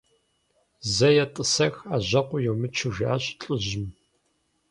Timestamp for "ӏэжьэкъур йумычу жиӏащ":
1.89-3.23